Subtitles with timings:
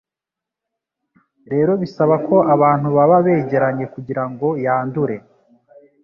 [1.51, 5.17] rero bisaba ko abantu baba begeranye kugira ngo yandure.